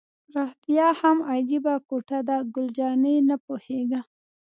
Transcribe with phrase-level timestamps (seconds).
[0.35, 4.03] رښتیا هم عجیبه کوټه ده، ګل جانې: نه پوهېږم.